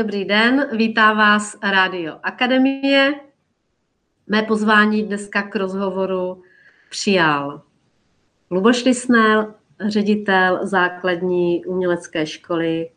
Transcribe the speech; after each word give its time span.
Dobrý 0.00 0.24
den, 0.24 0.68
vítá 0.76 1.12
vás 1.12 1.58
Rádio 1.62 2.20
Akademie. 2.22 3.14
Mé 4.26 4.42
pozvání 4.42 5.02
dneska 5.02 5.42
k 5.42 5.56
rozhovoru 5.56 6.42
přijal 6.90 7.62
Luboš 8.50 8.84
Lisnel, 8.84 9.54
ředitel 9.88 10.66
základní 10.66 11.64
umělecké 11.64 12.26
školy 12.26 12.90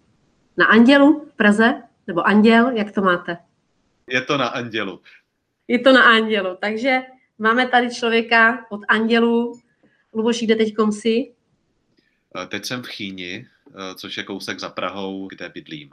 na 0.58 0.66
Andělu 0.66 1.26
v 1.34 1.34
Praze, 1.34 1.84
nebo 2.08 2.28
Anděl, 2.28 2.70
jak 2.70 2.92
to 2.92 3.02
máte? 3.02 3.38
Je 4.08 4.22
to 4.22 4.38
na 4.38 4.48
Andělu. 4.48 5.02
Je 5.68 5.80
to 5.80 5.92
na 5.94 6.04
Andělu, 6.04 6.58
takže 6.62 7.02
máme 7.40 7.68
tady 7.68 7.96
člověka 7.96 8.66
od 8.70 8.82
Andělu. 8.88 9.60
Luboš, 10.14 10.42
jde 10.42 10.56
teď 10.56 10.74
si? 10.90 11.34
Teď 12.48 12.66
jsem 12.66 12.82
v 12.82 12.88
Chýni, 12.88 13.48
což 13.96 14.18
je 14.18 14.24
kousek 14.24 14.60
za 14.60 14.70
Prahou, 14.70 15.28
kde 15.28 15.50
bydlím. 15.50 15.90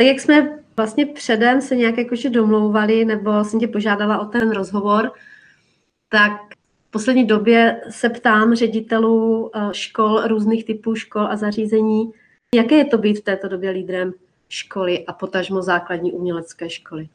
Tak 0.00 0.06
jak 0.06 0.20
jsme 0.20 0.58
vlastně 0.76 1.06
předem 1.06 1.60
se 1.60 1.76
nějak 1.76 1.98
jakože 1.98 2.30
domlouvali, 2.30 3.04
nebo 3.04 3.44
jsem 3.44 3.60
tě 3.60 3.68
požádala 3.68 4.20
o 4.20 4.24
ten 4.24 4.50
rozhovor, 4.50 5.12
tak 6.08 6.32
v 6.88 6.90
poslední 6.90 7.26
době 7.26 7.80
se 7.90 8.10
ptám 8.10 8.54
ředitelů 8.54 9.50
eh, 9.54 9.60
škol, 9.72 10.22
různých 10.26 10.64
typů 10.64 10.94
škol 10.94 11.22
a 11.22 11.36
zařízení, 11.36 12.12
jaké 12.54 12.74
je 12.74 12.84
to 12.84 12.98
být 12.98 13.18
v 13.18 13.24
této 13.24 13.48
době 13.48 13.70
lídrem 13.70 14.12
školy 14.48 15.06
a 15.06 15.12
potažmo 15.12 15.62
základní 15.62 16.12
umělecké 16.12 16.70
školy? 16.70 17.08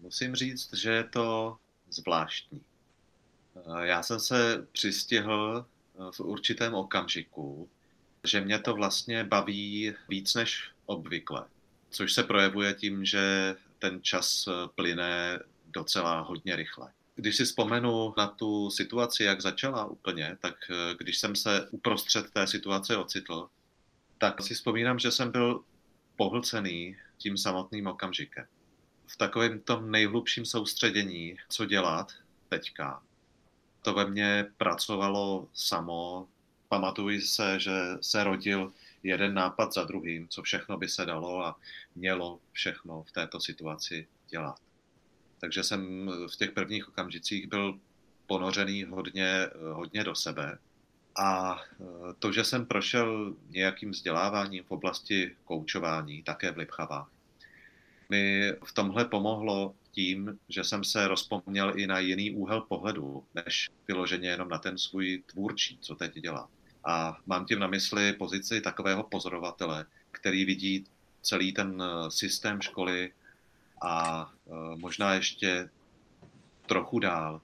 Musím 0.00 0.34
říct, 0.34 0.74
že 0.74 0.90
je 0.90 1.04
to 1.04 1.56
zvláštní. 1.90 2.60
Eh, 3.56 3.86
já 3.86 4.02
jsem 4.02 4.20
se 4.20 4.66
přistihl 4.72 5.64
eh, 5.64 5.98
v 6.12 6.20
určitém 6.20 6.74
okamžiku, 6.74 7.68
že 8.24 8.40
mě 8.40 8.58
to 8.58 8.74
vlastně 8.74 9.24
baví 9.24 9.94
víc 10.08 10.34
než 10.34 10.70
obvykle 10.86 11.44
což 11.92 12.12
se 12.12 12.22
projevuje 12.22 12.74
tím, 12.74 13.04
že 13.04 13.54
ten 13.78 14.02
čas 14.02 14.48
eh, 14.48 14.52
plyne 14.74 15.38
docela 15.66 16.20
hodně 16.20 16.56
rychle. 16.56 16.92
Když 17.14 17.36
si 17.36 17.44
vzpomenu 17.44 18.14
na 18.16 18.26
tu 18.26 18.70
situaci, 18.70 19.24
jak 19.24 19.42
začala 19.42 19.84
úplně, 19.84 20.36
tak 20.40 20.54
eh, 20.70 20.94
když 20.98 21.18
jsem 21.18 21.36
se 21.36 21.68
uprostřed 21.70 22.30
té 22.30 22.46
situace 22.46 22.96
ocitl, 22.96 23.48
tak 24.18 24.42
si 24.42 24.54
vzpomínám, 24.54 24.98
že 24.98 25.10
jsem 25.10 25.30
byl 25.30 25.64
pohlcený 26.16 26.96
tím 27.18 27.36
samotným 27.36 27.86
okamžikem. 27.86 28.46
V 29.06 29.16
takovém 29.16 29.60
tom 29.60 29.90
nejhlubším 29.90 30.44
soustředění, 30.44 31.36
co 31.48 31.64
dělat 31.64 32.12
teďka. 32.48 33.02
To 33.82 33.94
ve 33.94 34.06
mně 34.06 34.46
pracovalo 34.56 35.48
samo. 35.54 36.28
Pamatuji 36.68 37.20
se, 37.20 37.60
že 37.60 37.72
se 38.00 38.24
rodil 38.24 38.72
jeden 39.02 39.34
nápad 39.34 39.74
za 39.74 39.84
druhým, 39.84 40.28
co 40.28 40.42
všechno 40.42 40.76
by 40.76 40.88
se 40.88 41.04
dalo 41.06 41.46
a 41.46 41.56
mělo 41.94 42.40
všechno 42.52 43.02
v 43.02 43.12
této 43.12 43.40
situaci 43.40 44.08
dělat. 44.28 44.60
Takže 45.40 45.64
jsem 45.64 46.10
v 46.32 46.36
těch 46.36 46.52
prvních 46.52 46.88
okamžicích 46.88 47.46
byl 47.46 47.78
ponořený 48.26 48.84
hodně, 48.84 49.48
hodně 49.72 50.04
do 50.04 50.14
sebe. 50.14 50.58
A 51.16 51.60
e, 51.60 51.84
to, 52.18 52.32
že 52.32 52.44
jsem 52.44 52.66
prošel 52.66 53.34
nějakým 53.48 53.90
vzděláváním 53.90 54.64
v 54.64 54.70
oblasti 54.70 55.36
koučování, 55.44 56.22
také 56.22 56.50
v 56.50 56.56
Lipchavách, 56.56 57.10
mi 58.10 58.52
v 58.64 58.72
tomhle 58.72 59.04
pomohlo 59.04 59.74
tím, 59.90 60.38
že 60.48 60.64
jsem 60.64 60.84
se 60.84 61.08
rozpomněl 61.08 61.78
i 61.78 61.86
na 61.86 61.98
jiný 61.98 62.30
úhel 62.30 62.60
pohledu, 62.60 63.24
než 63.34 63.70
vyloženě 63.88 64.28
jenom 64.28 64.48
na 64.48 64.58
ten 64.58 64.78
svůj 64.78 65.22
tvůrčí, 65.26 65.78
co 65.80 65.94
teď 65.94 66.14
dělám. 66.14 66.48
A 66.84 67.18
mám 67.26 67.46
tím 67.46 67.58
na 67.58 67.66
mysli 67.66 68.12
pozici 68.12 68.60
takového 68.60 69.02
pozorovatele, 69.02 69.86
který 70.10 70.44
vidí 70.44 70.84
celý 71.22 71.52
ten 71.52 71.82
eh, 71.82 72.10
systém 72.10 72.60
školy 72.60 73.12
a 73.82 74.26
eh, 74.46 74.50
možná 74.76 75.14
ještě 75.14 75.70
trochu 76.66 76.98
dál. 76.98 77.40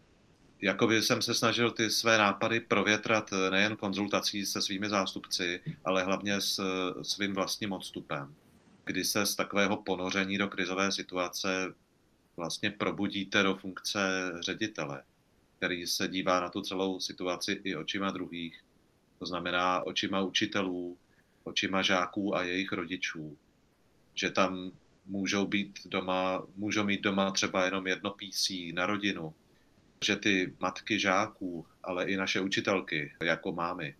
Jakoby 0.61 1.03
jsem 1.03 1.22
se 1.22 1.34
snažil 1.34 1.70
ty 1.70 1.91
své 1.91 2.19
nápady 2.19 2.61
provětrat 2.61 3.31
eh, 3.33 3.50
nejen 3.50 3.77
konzultací 3.77 4.47
se 4.47 4.62
svými 4.62 4.88
zástupci, 4.88 5.60
ale 5.84 6.04
hlavně 6.04 6.41
s 6.41 6.60
svým 7.03 7.34
vlastním 7.34 7.72
odstupem, 7.72 8.34
kdy 8.84 9.04
se 9.04 9.27
z 9.27 9.37
takového 9.37 9.77
ponoření 9.77 10.38
do 10.38 10.48
krizové 10.48 10.93
situace 10.93 11.75
vlastně 12.37 12.71
probudíte 12.71 13.43
do 13.43 13.54
funkce 13.54 14.32
ředitele, 14.41 15.03
který 15.56 15.87
se 15.87 16.09
dívá 16.09 16.41
na 16.41 16.48
tu 16.48 16.62
celou 16.62 17.00
situaci 17.00 17.60
i 17.65 17.77
očima 17.77 18.10
druhých 18.10 18.62
to 19.18 19.26
znamená 19.26 19.86
očima 19.86 20.20
učitelů, 20.20 20.98
očima 21.44 21.82
žáků 21.82 22.36
a 22.36 22.42
jejich 22.42 22.72
rodičů. 22.72 23.38
Že 24.14 24.30
tam 24.30 24.70
můžou 25.06 25.46
být 25.46 25.78
doma, 25.86 26.42
můžou 26.56 26.84
mít 26.84 27.00
doma 27.00 27.30
třeba 27.30 27.64
jenom 27.64 27.86
jedno 27.86 28.10
PC 28.10 28.50
na 28.72 28.86
rodinu, 28.86 29.34
že 30.04 30.16
ty 30.16 30.54
matky 30.60 30.98
žáků, 30.98 31.66
ale 31.82 32.04
i 32.04 32.16
naše 32.16 32.40
učitelky, 32.40 33.12
jako 33.22 33.52
mámy, 33.52 33.96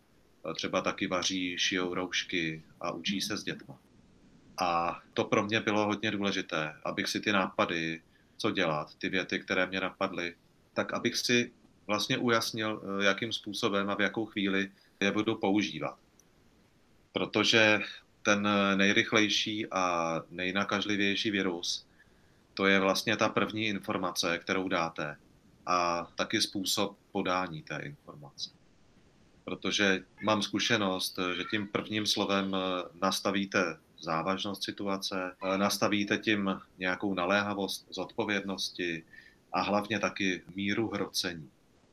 třeba 0.57 0.81
taky 0.81 1.07
vaří, 1.07 1.59
šijou 1.59 1.95
roušky 1.95 2.63
a 2.81 2.91
učí 2.91 3.21
se 3.21 3.37
s 3.37 3.45
dětma. 3.45 3.79
A 4.59 5.01
to 5.15 5.25
pro 5.25 5.45
mě 5.45 5.61
bylo 5.61 5.87
hodně 5.87 6.11
důležité, 6.11 6.75
abych 6.85 7.09
si 7.09 7.21
ty 7.21 7.33
nápady, 7.33 8.03
co 8.37 8.51
dělat, 8.51 8.95
ty 8.95 9.09
věty, 9.09 9.39
které 9.39 9.67
mě 9.67 9.81
napadly, 9.81 10.35
tak 10.75 10.93
abych 10.93 11.17
si 11.17 11.53
vlastně 11.87 12.19
ujasnil, 12.19 12.83
jakým 13.03 13.33
způsobem 13.33 13.91
a 13.91 13.95
v 13.95 14.01
jakou 14.01 14.27
chvíli 14.27 14.71
je 15.01 15.13
budu 15.13 15.35
používat. 15.35 15.99
Protože 17.13 17.81
ten 18.23 18.49
nejrychlejší 18.75 19.67
a 19.67 20.15
nejnakažlivější 20.31 21.31
virus, 21.31 21.87
to 22.55 22.67
je 22.67 22.81
vlastně 22.81 23.17
ta 23.17 23.29
první 23.29 23.67
informace, 23.67 24.39
kterou 24.39 24.69
dáte 24.69 25.17
a 25.67 26.09
taky 26.15 26.41
způsob 26.41 26.99
podání 27.13 27.63
té 27.63 27.79
informace. 27.83 28.51
Protože 29.45 30.05
mám 30.23 30.43
zkušenost, 30.43 31.19
že 31.37 31.45
tím 31.51 31.67
prvním 31.69 32.07
slovem 32.07 32.57
nastavíte 33.03 33.79
závažnost 34.01 34.65
situace, 34.65 35.37
nastavíte 35.57 36.19
tím 36.19 36.61
nějakou 36.79 37.15
naléhavost 37.15 37.87
zodpovědnosti 37.91 39.05
a 39.53 39.61
hlavně 39.61 39.99
taky 39.99 40.43
míru 40.55 40.89
hrocení, 40.89 41.51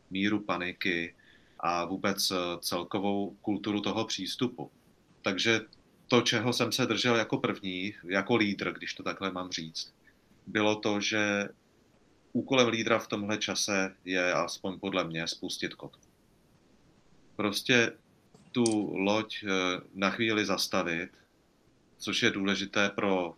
míru 0.09 0.39
paniky 0.39 1.15
a 1.65 1.85
vůbec 1.85 2.31
eh, 2.31 2.35
celkovou 2.59 3.37
kulturu 3.41 3.81
toho 3.81 4.05
přístupu. 4.05 4.71
Takže 5.21 5.61
to, 6.07 6.21
čeho 6.21 6.53
jsem 6.53 6.71
se 6.71 6.85
držel 6.85 7.15
jako 7.15 7.37
první, 7.37 7.93
jako 8.07 8.35
lídr, 8.35 8.73
když 8.73 8.93
to 8.93 9.03
takhle 9.03 9.31
mám 9.31 9.51
říct, 9.51 9.93
bylo 10.47 10.75
to, 10.75 11.01
že 11.01 11.49
úkolem 12.33 12.67
lídra 12.67 12.99
v 12.99 13.07
tomhle 13.07 13.37
čase 13.37 13.95
je, 14.05 14.33
aspoň 14.33 14.79
podle 14.79 15.03
mě, 15.03 15.27
spustit 15.27 15.73
kotvu. 15.73 16.01
Prostě 17.35 17.91
tu 18.51 18.95
loď 18.97 19.43
eh, 19.43 19.49
na 19.93 20.09
chvíli 20.09 20.45
zastavit, 20.45 21.09
což 21.97 22.23
je 22.23 22.31
důležité 22.31 22.89
pro 22.89 23.35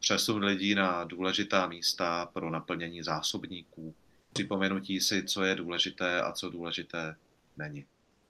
přesun 0.00 0.44
lidí 0.44 0.74
na 0.74 1.04
důležitá 1.04 1.66
místa, 1.66 2.26
pro 2.26 2.50
naplnění 2.50 3.02
zásobníků, 3.02 3.94
připomenutí 4.32 5.00
si, 5.00 5.24
co 5.24 5.44
je 5.44 5.54
důležité 5.54 6.22
a 6.22 6.32
co 6.32 6.50
důležité 6.50 7.16
není. 7.56 7.86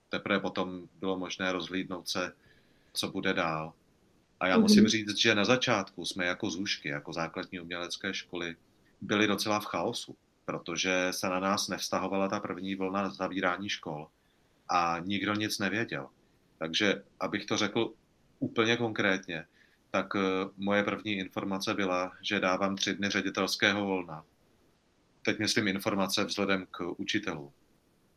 Teprve 0.09 0.41
potom 0.41 0.89
bylo 1.01 1.19
možné 1.19 1.53
rozhlídnout 1.53 2.09
se, 2.09 2.33
co 2.93 3.09
bude 3.11 3.33
dál. 3.33 3.73
A 4.41 4.47
já 4.47 4.59
musím 4.59 4.83
mhm. 4.83 4.89
říct, 4.89 5.17
že 5.17 5.35
na 5.35 5.45
začátku 5.45 6.05
jsme 6.05 6.27
jako 6.27 6.51
zůžky, 6.51 6.89
jako 6.89 7.13
základní 7.13 7.61
umělecké 7.61 8.15
školy, 8.15 8.57
byli 9.01 9.27
docela 9.27 9.61
v 9.61 9.65
chaosu, 9.65 10.17
protože 10.45 11.09
se 11.11 11.29
na 11.29 11.41
nás 11.41 11.69
nevztahovala 11.69 12.29
ta 12.29 12.41
první 12.41 12.75
vlna 12.75 13.11
zavírání 13.11 13.69
škol 13.69 14.09
a 14.69 14.99
nikdo 14.99 15.35
nic 15.35 15.59
nevěděl. 15.59 16.09
Takže, 16.59 17.03
abych 17.21 17.47
to 17.47 17.57
řekl 17.57 17.93
úplně 18.39 18.77
konkrétně, 18.77 19.45
tak 19.91 20.07
eh, 20.17 20.21
moje 20.57 20.83
první 20.83 21.13
informace 21.13 21.75
byla, 21.75 22.13
že 22.23 22.41
dávám 22.41 22.77
tři 22.77 22.95
dny 22.95 23.09
ředitelského 23.09 23.85
volna 23.85 24.25
teď 25.23 25.39
myslím 25.39 25.69
informace 25.69 26.25
vzhledem 26.25 26.67
k 26.71 26.81
učitelům 26.97 27.53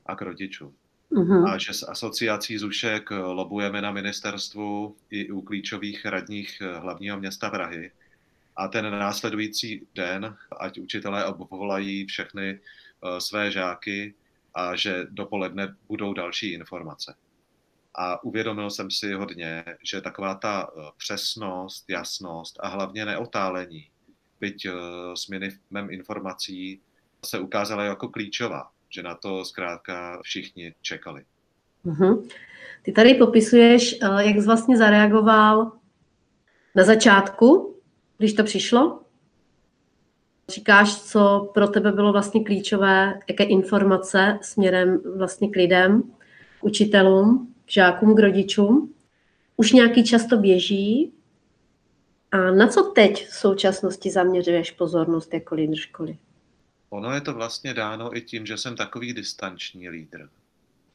a 0.06 0.16
k 0.16 0.22
rodičům. 0.22 0.76
Uh-huh. 1.12 1.54
A 1.54 1.58
že 1.58 1.74
s 1.74 1.90
asociací 1.90 2.58
Zušek 2.58 3.12
lobujeme 3.12 3.82
na 3.82 3.92
ministerstvu 3.92 4.96
i 5.10 5.32
u 5.32 5.42
klíčových 5.42 6.06
radních 6.06 6.62
hlavního 6.62 7.20
města 7.20 7.50
Prahy. 7.50 7.92
A 8.56 8.68
ten 8.68 8.92
následující 8.92 9.88
den, 9.96 10.38
ať 10.60 10.80
učitelé 10.80 11.26
obvolají 11.26 12.06
všechny 12.06 12.60
uh, 12.60 13.18
své 13.18 13.52
žáky 13.52 14.14
a 14.56 14.76
že 14.76 15.08
dopoledne 15.10 15.76
budou 15.88 16.14
další 16.14 16.54
informace. 16.54 17.16
A 17.96 18.24
uvědomil 18.24 18.70
jsem 18.70 18.92
si 18.92 19.14
hodně, 19.14 19.66
že 19.84 20.02
taková 20.02 20.36
ta 20.36 20.74
uh, 20.74 20.84
přesnost, 20.98 21.90
jasnost 21.90 22.60
a 22.60 22.68
hlavně 22.68 23.06
neotálení, 23.06 23.90
byť 24.40 24.68
uh, 24.68 24.74
s 25.14 25.28
minimem 25.28 25.90
informací, 25.90 26.82
se 27.26 27.40
ukázala 27.40 27.84
jako 27.84 28.08
klíčová, 28.08 28.64
že 28.90 29.04
na 29.04 29.16
to 29.16 29.46
zkrátka 29.46 30.20
všichni 30.24 30.74
čekali. 30.82 31.24
Uh-huh. 31.86 32.30
Ty 32.82 32.92
tady 32.92 33.14
popisuješ, 33.14 33.96
eh, 34.02 34.08
jak 34.28 34.36
jsi 34.36 34.46
vlastně 34.46 34.78
zareagoval 34.78 35.72
na 36.76 36.84
začátku, 36.84 37.76
když 38.18 38.34
to 38.34 38.44
přišlo? 38.44 39.00
Říkáš, 40.50 41.02
co 41.02 41.52
pro 41.54 41.68
tebe 41.68 41.92
bylo 41.92 42.12
vlastně 42.12 42.44
klíčové, 42.44 43.20
jaké 43.30 43.44
informace 43.44 44.40
směrem 44.42 45.02
vlastně 45.18 45.50
k 45.50 45.56
lidem, 45.56 46.02
k 46.60 46.64
učitelům, 46.64 47.54
k 47.66 47.72
žákům, 47.72 48.16
k 48.16 48.20
rodičům. 48.20 48.94
Už 49.58 49.72
nějaký 49.72 50.04
čas 50.04 50.26
to 50.26 50.38
běží. 50.38 51.14
A 52.32 52.52
na 52.52 52.68
co 52.68 52.84
teď 52.84 53.28
v 53.28 53.34
současnosti 53.34 54.12
zaměřuješ 54.12 54.72
pozornost 54.72 55.34
jako 55.34 55.56
lídr 55.56 55.76
školy? 55.76 56.18
Ono 56.94 57.14
je 57.14 57.22
to 57.22 57.34
vlastně 57.34 57.74
dáno 57.74 58.18
i 58.18 58.22
tím, 58.22 58.46
že 58.46 58.58
jsem 58.58 58.76
takový 58.76 59.14
distanční 59.14 59.90
lídr. 59.90 60.30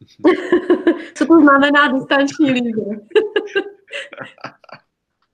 Co 1.15 1.27
to 1.27 1.41
znamená 1.41 1.93
distanční 1.93 2.51
lídr? 2.51 2.81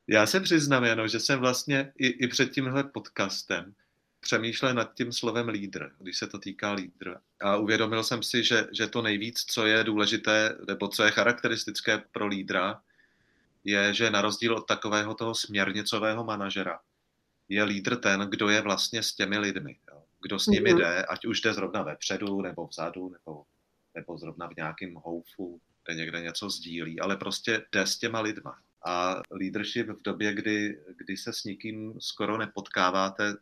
Já 0.08 0.26
se 0.26 0.40
přiznám, 0.40 0.84
Jano, 0.84 1.08
že 1.08 1.20
jsem 1.20 1.40
vlastně 1.40 1.92
i, 1.98 2.06
i 2.06 2.28
před 2.28 2.50
tímhle 2.50 2.84
podcastem 2.84 3.74
přemýšlel 4.20 4.74
nad 4.74 4.94
tím 4.94 5.12
slovem 5.12 5.48
lídr, 5.48 5.90
když 5.98 6.18
se 6.18 6.26
to 6.26 6.38
týká 6.38 6.72
lídr. 6.72 7.16
A 7.42 7.56
uvědomil 7.56 8.04
jsem 8.04 8.22
si, 8.22 8.44
že, 8.44 8.66
že 8.72 8.86
to 8.86 9.02
nejvíc, 9.02 9.44
co 9.44 9.66
je 9.66 9.84
důležité, 9.84 10.56
nebo 10.68 10.88
co 10.88 11.04
je 11.04 11.10
charakteristické 11.10 12.02
pro 12.12 12.26
lídra, 12.26 12.80
je, 13.64 13.94
že 13.94 14.10
na 14.10 14.20
rozdíl 14.22 14.54
od 14.54 14.66
takového 14.66 15.14
toho 15.14 15.34
směrnicového 15.34 16.24
manažera, 16.24 16.80
je 17.48 17.64
lídr 17.64 17.96
ten, 17.96 18.20
kdo 18.20 18.48
je 18.48 18.60
vlastně 18.60 19.02
s 19.02 19.14
těmi 19.14 19.38
lidmi. 19.38 19.76
Kdo 20.24 20.38
s 20.38 20.46
nimi 20.46 20.72
mm-hmm. 20.72 20.78
jde, 20.78 21.04
ať 21.04 21.24
už 21.24 21.40
jde 21.40 21.54
zrovna 21.54 21.82
vepředu, 21.82 22.42
nebo 22.42 22.66
vzadu, 22.66 23.08
nebo, 23.08 23.44
nebo 23.94 24.18
zrovna 24.18 24.48
v 24.48 24.56
nějakém 24.56 24.94
houfu, 24.94 25.60
kde 25.84 25.94
někde 25.94 26.20
něco 26.20 26.50
sdílí, 26.50 27.00
ale 27.00 27.16
prostě 27.16 27.66
jde 27.72 27.86
s 27.86 27.98
těma 27.98 28.20
lidma. 28.20 28.58
A 28.86 29.22
leadership 29.30 29.88
v 29.88 30.02
době, 30.02 30.34
kdy, 30.34 30.78
kdy 30.96 31.16
se 31.16 31.32
s 31.32 31.44
nikým 31.44 32.00
skoro 32.00 32.38
nepotkáváte 32.38 33.34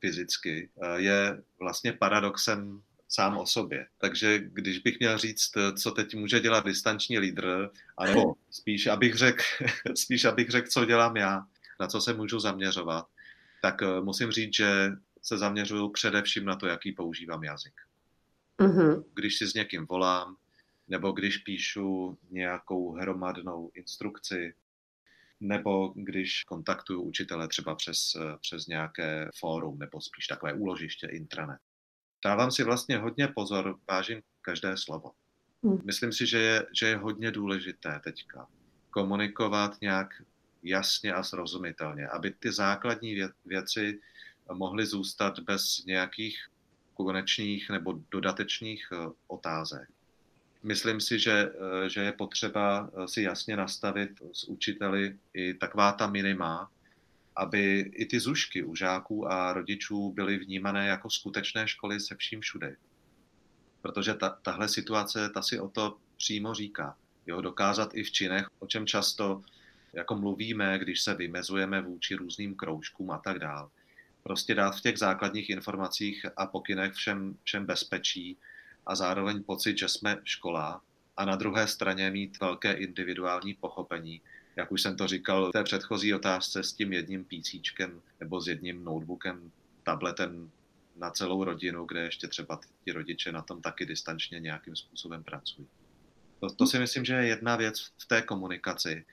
fyzicky, 0.00 0.70
eh, 0.82 1.00
je 1.00 1.42
vlastně 1.58 1.92
paradoxem 1.92 2.82
sám 3.08 3.38
o 3.38 3.46
sobě. 3.46 3.86
Takže 3.98 4.38
když 4.38 4.78
bych 4.78 4.98
měl 4.98 5.18
říct, 5.18 5.50
co 5.78 5.90
teď 5.90 6.14
může 6.14 6.40
dělat 6.40 6.66
distanční 6.66 7.18
lídr, 7.18 7.70
anebo 7.96 8.34
spíš 8.50 8.86
abych 8.86 9.14
řekl, 9.14 9.42
spíš 9.94 10.24
abych 10.24 10.50
řekl, 10.50 10.68
co 10.68 10.84
dělám 10.84 11.16
já, 11.16 11.46
na 11.80 11.86
co 11.86 12.00
se 12.00 12.14
můžu 12.14 12.40
zaměřovat, 12.40 13.06
tak 13.62 13.82
eh, 13.82 14.00
musím 14.00 14.30
říct, 14.30 14.54
že 14.54 14.90
se 15.22 15.38
zaměřuju 15.38 15.88
především 15.88 16.44
na 16.44 16.56
to, 16.56 16.66
jaký 16.66 16.92
používám 16.92 17.44
jazyk. 17.44 17.74
Uh-huh. 18.58 19.04
Když 19.14 19.38
si 19.38 19.46
s 19.46 19.54
někým 19.54 19.86
volám, 19.86 20.36
nebo 20.88 21.12
když 21.12 21.38
píšu 21.38 22.18
nějakou 22.30 22.92
hromadnou 22.92 23.70
instrukci, 23.74 24.54
nebo 25.40 25.92
když 25.96 26.44
kontaktuju 26.44 27.02
učitele 27.02 27.48
třeba 27.48 27.74
přes, 27.74 28.16
přes 28.40 28.66
nějaké 28.66 29.28
fórum, 29.38 29.78
nebo 29.78 30.00
spíš 30.00 30.26
takové 30.26 30.52
úložiště 30.54 31.06
intranet. 31.06 31.60
Dávám 32.24 32.50
si 32.50 32.64
vlastně 32.64 32.98
hodně 32.98 33.28
pozor, 33.28 33.78
vážím 33.90 34.22
každé 34.42 34.76
slovo. 34.76 35.12
Hmm. 35.64 35.78
Myslím 35.84 36.12
si, 36.12 36.26
že 36.26 36.38
je, 36.38 36.66
že 36.80 36.86
je 36.86 36.96
hodně 36.96 37.30
důležité 37.30 38.00
teďka 38.04 38.46
komunikovat 38.90 39.80
nějak 39.80 40.08
jasně 40.62 41.12
a 41.12 41.22
srozumitelně, 41.22 42.08
aby 42.08 42.30
ty 42.30 42.52
základní 42.52 43.16
věci 43.44 44.00
mohly 44.52 44.86
zůstat 44.86 45.38
bez 45.40 45.84
nějakých 45.84 46.38
konečných 46.94 47.70
nebo 47.70 48.00
dodatečných 48.10 48.88
eh, 48.92 48.96
otázek. 49.26 49.88
Myslím 50.62 51.00
si, 51.00 51.18
že, 51.18 51.32
eh, 51.32 51.88
že 51.88 52.00
je 52.00 52.12
potřeba 52.12 52.90
eh, 52.90 53.08
si 53.08 53.22
jasně 53.22 53.56
nastavit 53.56 54.10
s 54.32 54.44
učiteli 54.44 55.18
i 55.34 55.54
taková 55.54 55.92
ta 55.92 56.06
minima, 56.06 56.70
aby 57.36 57.78
i 57.96 58.06
ty 58.06 58.20
zušky 58.20 58.62
u 58.62 58.76
žáků 58.76 59.32
a 59.32 59.52
rodičů 59.52 60.12
byly 60.12 60.38
vnímané 60.38 60.86
jako 60.86 61.10
skutečné 61.10 61.68
školy 61.68 62.00
se 62.00 62.16
vším 62.16 62.40
všude. 62.40 62.76
Protože 63.82 64.14
ta, 64.14 64.28
tahle 64.28 64.68
situace, 64.68 65.30
ta 65.34 65.42
si 65.42 65.60
o 65.60 65.68
to 65.68 65.96
přímo 66.16 66.54
říká. 66.54 66.96
Jo, 67.26 67.40
dokázat 67.40 67.90
i 67.94 68.04
v 68.04 68.12
činech, 68.12 68.46
o 68.58 68.66
čem 68.66 68.86
často 68.86 69.40
jako 69.92 70.16
mluvíme, 70.16 70.78
když 70.78 71.00
se 71.00 71.14
vymezujeme 71.14 71.82
vůči 71.82 72.14
různým 72.14 72.54
kroužkům 72.54 73.10
a 73.10 73.18
tak 73.18 73.38
dále. 73.38 73.68
Prostě 74.22 74.54
dát 74.54 74.76
v 74.76 74.80
těch 74.80 74.98
základních 74.98 75.50
informacích 75.50 76.26
a 76.36 76.46
pokynech 76.46 76.92
všem, 76.92 77.36
všem 77.42 77.66
bezpečí, 77.66 78.38
a 78.86 78.94
zároveň 78.94 79.42
pocit, 79.42 79.78
že 79.78 79.88
jsme 79.88 80.18
škola 80.24 80.82
a 81.16 81.24
na 81.24 81.36
druhé 81.36 81.66
straně 81.66 82.10
mít 82.10 82.40
velké 82.40 82.72
individuální 82.72 83.54
pochopení, 83.54 84.20
jak 84.56 84.72
už 84.72 84.82
jsem 84.82 84.96
to 84.96 85.06
říkal 85.06 85.48
v 85.48 85.52
té 85.52 85.64
předchozí 85.64 86.14
otázce 86.14 86.62
s 86.62 86.72
tím 86.72 86.92
jedním 86.92 87.24
písíčkem 87.24 88.00
nebo 88.20 88.40
s 88.40 88.48
jedním 88.48 88.84
notebookem, 88.84 89.52
tabletem 89.82 90.50
na 90.96 91.10
celou 91.10 91.44
rodinu, 91.44 91.84
kde 91.84 92.00
ještě 92.00 92.28
třeba 92.28 92.60
ti 92.84 92.92
rodiče 92.92 93.32
na 93.32 93.42
tom 93.42 93.62
taky 93.62 93.86
distančně 93.86 94.40
nějakým 94.40 94.76
způsobem 94.76 95.24
pracují. 95.24 95.68
To, 96.40 96.50
to 96.50 96.66
si 96.66 96.78
myslím, 96.78 97.04
že 97.04 97.14
je 97.14 97.26
jedna 97.26 97.56
věc 97.56 97.80
v 97.98 98.06
té 98.06 98.22
komunikaci. 98.22 99.04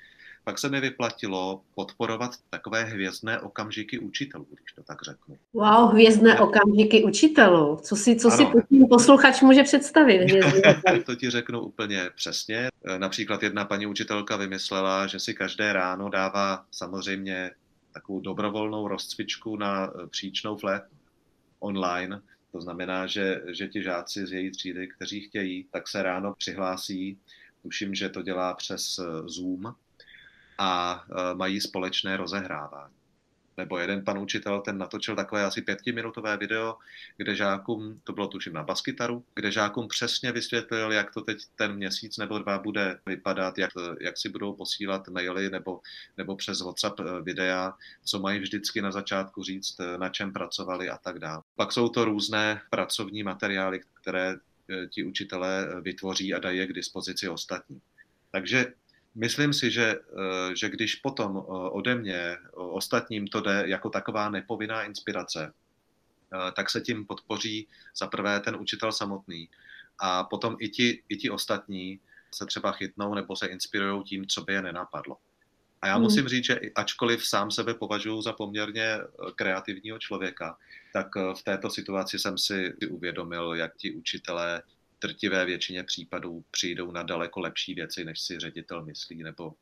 Pak 0.48 0.60
se 0.60 0.70
mi 0.70 0.82
vyplatilo 0.82 1.62
podporovat 1.76 2.32
takové 2.50 2.84
hvězdné 2.84 3.40
okamžiky 3.40 4.00
učitelů, 4.00 4.48
když 4.50 4.74
to 4.74 4.84
tak 4.84 5.02
řeknu. 5.04 5.38
Wow, 5.54 5.92
hvězdné 5.92 6.34
ne. 6.34 6.40
okamžiky 6.40 7.04
učitelů. 7.04 7.80
Co 7.82 7.96
si, 7.96 8.16
co 8.16 8.32
si 8.32 8.46
tím 8.70 8.88
posluchač 8.88 9.42
může 9.42 9.64
představit? 9.64 10.28
to 11.06 11.16
ti 11.16 11.30
řeknu 11.30 11.62
úplně 11.62 12.10
přesně. 12.16 12.70
Například 12.98 13.44
jedna 13.44 13.66
paní 13.66 13.86
učitelka 13.86 14.38
vymyslela, 14.38 15.08
že 15.08 15.20
si 15.20 15.34
každé 15.34 15.74
ráno 15.74 16.10
dává 16.10 16.66
samozřejmě 16.72 17.52
takovou 17.94 18.20
dobrovolnou 18.20 18.88
rozcvičku 18.88 19.58
na 19.58 19.92
příčnou 20.10 20.58
flétnu 20.58 20.98
online. 21.60 22.22
To 22.52 22.62
znamená, 22.62 23.08
že, 23.08 23.42
že 23.48 23.68
ti 23.68 23.84
žáci 23.84 24.26
z 24.26 24.32
její 24.32 24.52
třídy, 24.52 24.88
kteří 24.88 25.22
chtějí, 25.22 25.68
tak 25.72 25.88
se 25.88 26.04
ráno 26.04 26.34
přihlásí. 26.38 27.18
Tuším, 27.62 27.96
že 27.96 28.10
to 28.10 28.22
dělá 28.22 28.54
přes 28.54 29.00
Zoom, 29.26 29.76
a 30.58 31.04
e, 31.10 31.36
mají 31.36 31.62
společné 31.62 32.18
rozehrávání. 32.18 32.94
Nebo 33.58 33.78
jeden 33.78 34.04
pan 34.04 34.18
učitel, 34.18 34.62
ten 34.62 34.78
natočil 34.78 35.16
takové 35.16 35.46
asi 35.46 35.62
pětiminutové 35.62 36.38
video, 36.38 36.78
kde 37.18 37.36
žákům, 37.36 38.02
to 38.04 38.14
bylo 38.14 38.28
tuším 38.28 38.54
na 38.54 38.64
baskytaru, 38.64 39.26
kde 39.36 39.52
žákům 39.52 39.88
přesně 39.88 40.32
vysvětlil, 40.32 40.92
jak 40.92 41.14
to 41.14 41.22
teď 41.22 41.38
ten 41.56 41.76
měsíc 41.76 42.18
nebo 42.18 42.40
dva 42.40 42.60
bude 42.60 43.00
vypadat, 43.06 43.58
jak, 43.58 43.72
jak 44.02 44.18
si 44.18 44.30
budou 44.30 44.54
posílat 44.54 45.08
maily 45.08 45.50
nebo, 45.50 45.82
nebo 46.18 46.36
přes 46.36 46.62
WhatsApp 46.62 47.00
e, 47.00 47.22
videa, 47.22 47.74
co 48.06 48.20
mají 48.20 48.40
vždycky 48.40 48.82
na 48.82 48.92
začátku 48.92 49.44
říct, 49.44 49.80
e, 49.80 49.98
na 49.98 50.10
čem 50.10 50.34
pracovali 50.34 50.90
a 50.90 50.98
tak 50.98 51.20
dále. 51.20 51.44
Pak 51.56 51.72
jsou 51.72 51.90
to 51.90 52.06
různé 52.06 52.62
pracovní 52.70 53.24
materiály, 53.24 53.80
které 54.02 54.36
ti 54.90 55.04
učitelé 55.04 55.82
vytvoří 55.82 56.34
a 56.34 56.40
dají 56.40 56.58
je 56.58 56.68
k 56.68 56.74
dispozici 56.74 57.30
ostatní. 57.30 57.82
Takže 58.32 58.74
Myslím 59.16 59.54
si, 59.54 59.72
že, 59.72 59.96
eh, 59.96 60.56
že 60.56 60.70
když 60.70 60.96
potom 60.96 61.38
eh, 61.38 61.42
ode 61.50 61.96
mě 61.96 62.38
ostatním 62.54 63.28
to 63.28 63.42
jde 63.42 63.64
jako 63.66 63.90
taková 63.90 64.30
nepovinná 64.30 64.84
inspirace, 64.84 65.54
eh, 65.54 66.52
tak 66.52 66.70
se 66.70 66.82
tím 66.82 67.06
podpoří 67.06 67.68
za 67.98 68.08
prvé 68.08 68.40
ten 68.40 68.56
učitel 68.56 68.92
samotný 68.92 69.50
a 70.00 70.24
potom 70.24 70.56
i 70.60 70.70
ti, 70.70 71.04
i 71.10 71.18
ti 71.18 71.30
ostatní 71.30 72.00
se 72.34 72.46
třeba 72.46 72.72
chytnou 72.72 73.14
nebo 73.14 73.36
se 73.36 73.48
inspirují 73.48 74.04
tím, 74.04 74.28
co 74.28 74.42
by 74.42 74.54
je 74.54 74.62
nenapadlo. 74.62 75.18
A 75.82 75.88
já 75.88 75.94
hmm. 75.94 76.04
musím 76.04 76.28
říct, 76.28 76.46
že 76.46 76.60
ačkoliv 76.76 77.28
sám 77.28 77.52
sebe 77.52 77.74
považuji 77.74 78.22
za 78.22 78.34
poměrně 78.34 78.98
kreativního 79.36 80.00
člověka, 80.00 80.58
tak 80.94 81.08
v 81.16 81.44
této 81.44 81.70
situaci 81.70 82.20
jsem 82.20 82.38
si 82.38 82.74
uvědomil, 82.90 83.54
jak 83.54 83.76
ti 83.76 83.92
učitelé 83.92 84.62
drtivé 85.02 85.46
většině 85.46 85.84
případů 85.84 86.44
přijdou 86.52 86.92
na 86.92 87.04
daleko 87.04 87.40
lepší 87.40 87.74
věci, 87.74 88.06
než 88.06 88.22
si 88.22 88.40
ředitel 88.40 88.86
myslí 88.86 89.24
nebo 89.24 89.54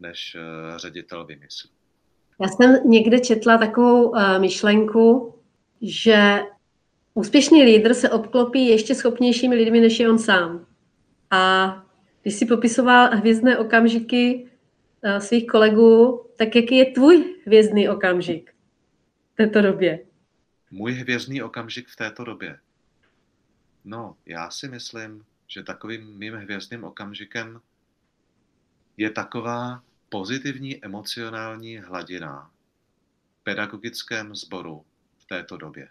než 0.00 0.36
uh, 0.36 0.76
ředitel 0.76 1.26
vymyslí. 1.26 1.70
Já 2.40 2.48
jsem 2.48 2.90
někde 2.90 3.20
četla 3.20 3.58
takovou 3.58 4.08
uh, 4.08 4.38
myšlenku, 4.38 5.34
že 5.82 6.40
úspěšný 7.14 7.62
lídr 7.62 7.94
se 7.94 8.10
obklopí 8.10 8.66
ještě 8.66 8.94
schopnějšími 8.94 9.56
lidmi, 9.56 9.80
než 9.80 10.00
je 10.00 10.10
on 10.10 10.18
sám. 10.18 10.66
A 11.30 11.74
když 12.22 12.34
si 12.34 12.46
popisoval 12.46 13.16
hvězdné 13.16 13.58
okamžiky 13.58 14.48
uh, 15.04 15.18
svých 15.18 15.46
kolegů, 15.46 16.24
tak 16.36 16.56
jaký 16.56 16.76
je 16.76 16.84
tvůj 16.84 17.34
hvězdný 17.46 17.88
okamžik 17.88 18.50
v 19.32 19.36
této 19.36 19.62
době? 19.62 19.98
Můj 20.70 20.92
hvězdný 20.92 21.42
okamžik 21.42 21.88
v 21.88 21.96
této 21.96 22.24
době. 22.24 22.58
No, 23.88 24.16
já 24.26 24.50
si 24.50 24.68
myslím, 24.68 25.26
že 25.46 25.62
takovým 25.62 26.18
mým 26.18 26.34
hvězdným 26.34 26.84
okamžikem 26.84 27.60
je 28.96 29.10
taková 29.10 29.82
pozitivní 30.08 30.84
emocionální 30.84 31.78
hladina 31.78 32.50
v 33.40 33.44
pedagogickém 33.44 34.36
sboru 34.36 34.84
v 35.18 35.24
této 35.24 35.56
době. 35.56 35.88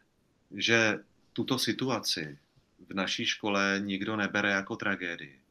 Že 0.51 0.99
tuto 1.33 1.59
situaci 1.59 2.39
v 2.89 2.93
naší 2.93 3.25
škole 3.25 3.81
nikdo 3.83 4.15
nebere 4.15 4.51
jako 4.51 4.75
tragédii, 4.75 5.41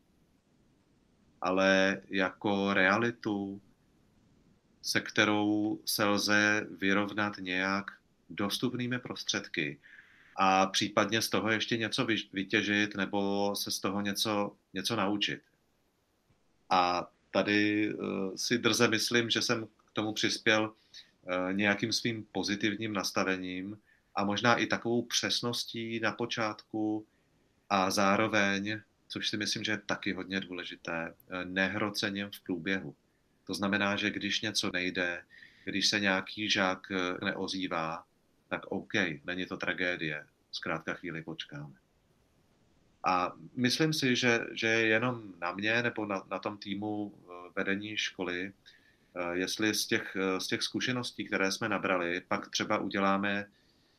ale 1.40 2.02
jako 2.08 2.74
realitu 2.74 3.60
se 4.82 5.00
kterou 5.00 5.80
se 5.84 6.04
lze 6.04 6.66
vyrovnat 6.78 7.38
nějak 7.38 7.90
dostupnými 8.30 8.98
prostředky 8.98 9.78
a 10.38 10.66
případně 10.66 11.22
z 11.22 11.28
toho 11.28 11.50
ještě 11.50 11.76
něco 11.76 12.06
vytěžit 12.32 12.96
nebo 12.96 13.52
se 13.56 13.70
z 13.70 13.80
toho 13.80 14.00
něco, 14.00 14.56
něco 14.74 14.96
naučit. 14.96 15.40
A 16.70 17.10
tady 17.30 17.94
uh, 17.94 18.34
si 18.36 18.58
drze 18.58 18.88
myslím, 18.88 19.30
že 19.30 19.42
jsem 19.42 19.66
k 19.66 19.90
tomu 19.92 20.12
přispěl 20.12 20.72
uh, 20.72 21.52
nějakým 21.52 21.92
svým 21.92 22.26
pozitivním 22.32 22.92
nastavením 22.92 23.78
a 24.14 24.24
možná 24.24 24.54
i 24.54 24.66
takovou 24.66 25.02
přesností 25.02 26.00
na 26.00 26.12
počátku 26.12 27.06
a 27.70 27.90
zároveň, 27.90 28.80
což 29.08 29.28
si 29.28 29.36
myslím, 29.36 29.64
že 29.64 29.72
je 29.72 29.78
taky 29.86 30.12
hodně 30.12 30.40
důležité, 30.40 31.14
uh, 31.14 31.44
nehrocením 31.44 32.30
v 32.30 32.40
průběhu. 32.40 32.94
To 33.46 33.54
znamená, 33.54 33.96
že 33.96 34.10
když 34.10 34.40
něco 34.40 34.70
nejde, 34.72 35.22
když 35.64 35.88
se 35.88 36.00
nějaký 36.00 36.50
žák 36.50 36.92
neozývá, 37.24 38.04
tak 38.48 38.66
OK, 38.66 38.92
není 39.24 39.46
to 39.46 39.56
tragédie, 39.56 40.26
zkrátka 40.52 40.94
chvíli 40.94 41.22
počkáme. 41.22 41.74
A 43.06 43.32
myslím 43.56 43.92
si, 43.92 44.16
že, 44.16 44.46
že 44.52 44.66
je 44.66 44.86
jenom 44.86 45.22
na 45.38 45.52
mě 45.52 45.82
nebo 45.82 46.06
na, 46.06 46.22
na 46.30 46.38
tom 46.38 46.58
týmu 46.58 47.14
eh, 47.14 47.32
vedení 47.56 47.96
školy, 47.96 48.52
eh, 48.52 49.20
jestli 49.32 49.74
z 49.74 49.86
těch, 49.86 50.16
eh, 50.16 50.40
z 50.40 50.46
těch 50.46 50.62
zkušeností, 50.62 51.24
které 51.24 51.52
jsme 51.52 51.68
nabrali, 51.68 52.22
pak 52.28 52.50
třeba 52.50 52.78
uděláme 52.78 53.46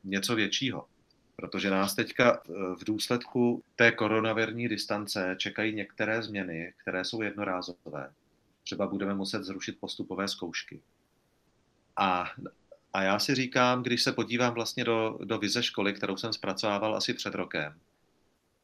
něco 0.04 0.36
většího. 0.36 0.88
Protože 1.36 1.70
nás 1.70 1.96
teďka 1.96 2.42
v 2.80 2.84
důsledku 2.86 3.64
té 3.76 3.92
koronavirní 3.92 4.68
distance 4.68 5.36
čekají 5.40 5.76
některé 5.76 6.24
změny, 6.24 6.74
které 6.78 7.06
jsou 7.06 7.22
jednorázové. 7.22 8.14
Třeba 8.64 8.88
budeme 8.88 9.14
muset 9.14 9.44
zrušit 9.44 9.80
postupové 9.80 10.28
zkoušky. 10.28 10.82
A 11.96 12.32
a 12.94 13.04
já 13.04 13.20
si 13.20 13.36
říkám, 13.36 13.84
když 13.84 14.04
se 14.04 14.12
podívám 14.12 14.54
vlastně 14.54 14.84
do, 14.84 15.18
do 15.24 15.38
vize 15.38 15.64
školy, 15.64 15.94
kterou 15.94 16.18
jsem 16.18 16.34
zpracovával 16.34 16.96
asi 16.96 17.14
před 17.14 17.36
rokem, 17.36 17.80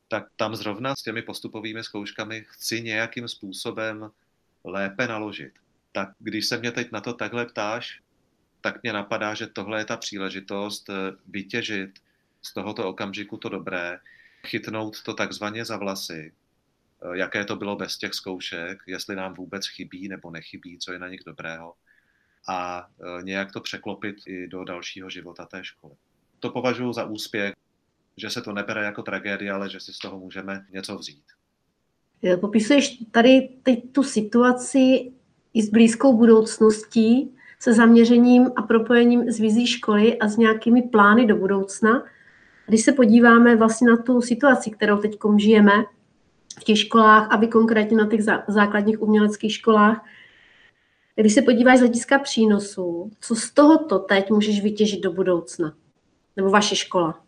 tak 0.07 0.27
tam 0.35 0.55
zrovna 0.55 0.95
s 0.95 1.03
těmi 1.03 1.21
postupovými 1.21 1.83
zkouškami 1.83 2.45
chci 2.47 2.81
nějakým 2.81 3.27
způsobem 3.27 4.11
lépe 4.63 5.07
naložit. 5.07 5.53
Tak 5.91 6.09
když 6.19 6.47
se 6.47 6.57
mě 6.57 6.71
teď 6.71 6.91
na 6.91 7.01
to 7.01 7.13
takhle 7.13 7.45
ptáš, 7.45 8.01
tak 8.61 8.83
mě 8.83 8.93
napadá, 8.93 9.33
že 9.33 9.47
tohle 9.47 9.79
je 9.79 9.85
ta 9.85 9.97
příležitost 9.97 10.89
eh, 10.89 10.93
vytěžit 11.27 11.99
z 12.41 12.53
tohoto 12.53 12.89
okamžiku 12.89 13.37
to 13.37 13.49
dobré, 13.49 13.99
chytnout 14.47 15.03
to 15.03 15.13
takzvaně 15.13 15.65
za 15.65 15.77
vlasy, 15.77 16.33
eh, 16.33 17.17
jaké 17.17 17.45
to 17.45 17.55
bylo 17.55 17.75
bez 17.75 17.97
těch 17.97 18.13
zkoušek, 18.13 18.83
jestli 18.87 19.15
nám 19.15 19.33
vůbec 19.33 19.67
chybí 19.67 20.07
nebo 20.07 20.31
nechybí, 20.31 20.77
co 20.77 20.93
je 20.93 20.99
na 20.99 21.07
nich 21.07 21.21
dobrého 21.25 21.73
a 22.47 22.87
e, 23.19 23.23
nějak 23.23 23.51
to 23.51 23.61
překlopit 23.61 24.15
i 24.27 24.47
do 24.47 24.63
dalšího 24.63 25.09
života 25.09 25.45
té 25.45 25.63
školy. 25.63 25.93
To 26.39 26.49
považuji 26.49 26.93
za 26.93 27.05
úspěch, 27.05 27.53
že 28.17 28.29
se 28.29 28.41
to 28.41 28.53
nebere 28.53 28.85
jako 28.85 29.01
tragédie, 29.01 29.51
ale 29.51 29.69
že 29.69 29.79
si 29.79 29.93
z 29.93 29.97
toho 29.97 30.19
můžeme 30.19 30.65
něco 30.71 30.97
vzít. 30.97 31.23
Popisuješ 32.41 32.97
tady 33.11 33.49
teď 33.63 33.91
tu 33.91 34.03
situaci 34.03 35.11
i 35.53 35.61
s 35.61 35.69
blízkou 35.69 36.17
budoucností, 36.17 37.35
se 37.59 37.73
zaměřením 37.73 38.51
a 38.55 38.61
propojením 38.61 39.31
s 39.31 39.39
vizí 39.39 39.67
školy 39.67 40.19
a 40.19 40.27
s 40.27 40.37
nějakými 40.37 40.81
plány 40.81 41.25
do 41.25 41.35
budoucna. 41.35 42.03
Když 42.67 42.81
se 42.83 42.91
podíváme 42.91 43.55
vlastně 43.55 43.87
na 43.87 43.97
tu 43.97 44.21
situaci, 44.21 44.71
kterou 44.71 44.97
teď 44.97 45.17
žijeme 45.37 45.71
v 46.59 46.63
těch 46.63 46.79
školách, 46.79 47.31
aby 47.31 47.47
konkrétně 47.47 47.97
na 47.97 48.07
těch 48.07 48.21
základních 48.47 49.01
uměleckých 49.01 49.53
školách, 49.53 50.05
když 51.15 51.33
se 51.33 51.41
podíváš 51.41 51.77
z 51.77 51.81
hlediska 51.81 52.19
přínosů, 52.19 53.11
co 53.19 53.35
z 53.35 53.51
tohoto 53.51 53.99
teď 53.99 54.29
můžeš 54.29 54.61
vytěžit 54.61 55.03
do 55.03 55.11
budoucna? 55.11 55.75
Nebo 56.35 56.49
vaše 56.49 56.75
škola? 56.75 57.23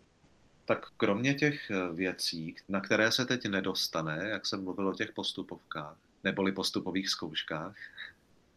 Tak 0.66 0.86
kromě 0.98 1.34
těch 1.34 1.72
eh, 1.72 1.94
věcí, 1.94 2.56
na 2.70 2.82
které 2.82 3.12
se 3.12 3.26
teď 3.26 3.46
nedostane, 3.46 4.28
jak 4.30 4.46
jsem 4.46 4.64
mluvil 4.64 4.88
o 4.88 4.94
těch 4.94 5.12
postupovkách, 5.12 5.98
neboli 6.24 6.52
postupových 6.52 7.10
zkouškách, 7.10 7.76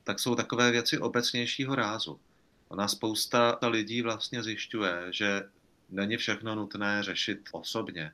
tak 0.04 0.20
jsou 0.20 0.34
takové 0.34 0.70
věci 0.70 0.98
obecnějšího 0.98 1.74
rázu. 1.74 2.20
Ona 2.68 2.88
spousta 2.88 3.58
lidí 3.68 4.02
vlastně 4.02 4.42
zjišťuje, 4.42 4.92
že 5.10 5.42
není 5.90 6.16
všechno 6.16 6.54
nutné 6.54 7.02
řešit 7.02 7.40
osobně, 7.52 8.12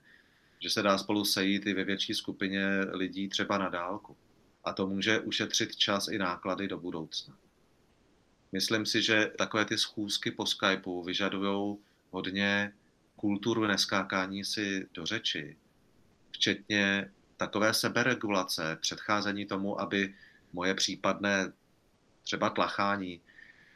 že 0.61 0.71
se 0.71 0.83
dá 0.83 0.99
spolu 0.99 1.25
sejít 1.25 1.67
i 1.67 1.75
ve 1.75 1.85
větší 1.85 2.15
skupině 2.15 2.67
lidí 2.93 3.29
třeba 3.29 3.59
na 3.59 3.69
dálku 3.69 4.17
a 4.65 4.73
to 4.73 4.87
může 4.87 5.21
ušetřit 5.21 5.77
čas 5.77 6.09
i 6.09 6.19
náklady 6.19 6.69
do 6.69 6.79
budoucna. 6.79 7.37
Myslím 8.53 8.87
si, 8.87 9.03
že 9.03 9.33
takové 9.39 9.65
ty 9.65 9.79
schůzky 9.79 10.31
po 10.31 10.47
Skypeu 10.47 11.03
vyžadují 11.03 11.77
hodně 12.11 12.73
kulturu 13.17 13.67
neskákání 13.67 14.45
si 14.45 14.89
do 14.95 15.07
řeči, 15.07 15.57
včetně 16.31 17.11
takové 17.37 17.75
seberegulace, 17.75 18.79
předcházení 18.81 19.47
tomu, 19.47 19.81
aby 19.81 20.15
moje 20.53 20.75
případné 20.75 21.53
třeba 22.23 22.51
tlachání 22.51 23.21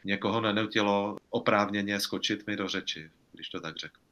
někoho 0.03 0.41
nenutilo 0.41 1.17
oprávněně 1.29 1.99
skočit 1.99 2.47
mi 2.47 2.55
do 2.55 2.67
řeči, 2.67 3.11
když 3.31 3.49
to 3.49 3.59
tak 3.59 3.77
řeknu. 3.77 4.03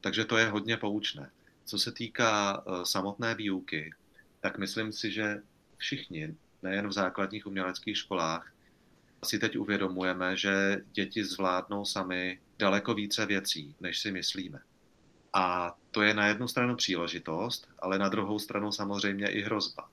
Takže 0.00 0.24
to 0.24 0.36
je 0.36 0.46
hodně 0.46 0.76
poučné. 0.76 1.30
Co 1.64 1.78
se 1.78 1.92
týká 1.92 2.62
uh, 2.66 2.82
samotné 2.82 3.34
výuky, 3.34 3.92
tak 4.40 4.58
myslím 4.58 4.92
si, 4.92 5.12
že 5.12 5.42
všichni, 5.80 6.34
nejen 6.62 6.88
v 6.88 6.92
základních 6.92 7.46
uměleckých 7.46 7.96
školách, 7.96 8.52
si 9.24 9.38
teď 9.38 9.56
uvědomujeme, 9.56 10.36
že 10.36 10.78
děti 10.92 11.24
zvládnou 11.24 11.84
sami 11.84 12.40
daleko 12.58 12.94
více 12.94 13.26
věcí, 13.26 13.74
než 13.80 14.00
si 14.00 14.12
myslíme. 14.12 14.58
A 15.32 15.76
to 15.90 16.02
je 16.02 16.14
na 16.14 16.26
jednu 16.26 16.48
stranu 16.48 16.76
příležitost, 16.76 17.68
ale 17.78 17.98
na 17.98 18.08
druhou 18.08 18.38
stranu 18.38 18.72
samozřejmě 18.72 19.28
i 19.28 19.42
hrozba. 19.42 19.88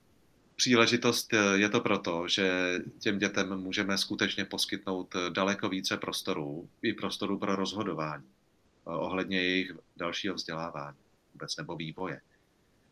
Příležitost 0.56 1.32
je 1.54 1.68
to 1.68 1.80
proto, 1.80 2.28
že 2.28 2.78
těm 2.98 3.18
dětem 3.18 3.56
můžeme 3.56 3.98
skutečně 3.98 4.44
poskytnout 4.44 5.14
daleko 5.28 5.68
více 5.68 5.96
prostoru, 5.96 6.68
i 6.82 6.92
prostoru 6.92 7.38
pro 7.38 7.56
rozhodování 7.56 8.24
ohledně 8.96 9.42
jejich 9.42 9.72
dalšího 9.96 10.34
vzdělávání 10.34 10.96
vůbec 11.32 11.56
nebo 11.56 11.76
vývoje. 11.76 12.20